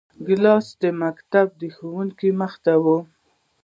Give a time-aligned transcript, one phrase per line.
[0.25, 2.97] ګیلاس د مکتب د ښوونکي مخې ته وي.